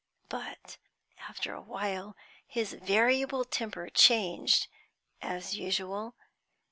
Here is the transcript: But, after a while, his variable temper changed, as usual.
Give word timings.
But, 0.29 0.79
after 1.29 1.53
a 1.53 1.61
while, 1.61 2.17
his 2.47 2.73
variable 2.73 3.45
temper 3.45 3.87
changed, 3.91 4.67
as 5.21 5.55
usual. 5.55 6.15